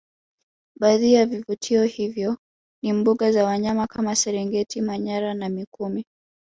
Baadhi 0.79 1.13
ya 1.13 1.25
vivutio 1.25 1.83
hivyo 1.83 2.37
ni 2.83 2.93
mbuga 2.93 3.31
za 3.31 3.45
wanyama 3.45 3.87
kama 3.87 4.15
serengeti 4.15 4.81
manyara 4.81 5.33
na 5.33 5.49
mikumi 5.49 6.05